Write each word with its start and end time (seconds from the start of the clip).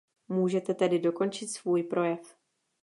Můžete 0.27 0.73
tedy 0.73 0.99
dokončit 0.99 1.47
svůj 1.47 1.83
projev. 1.83 2.37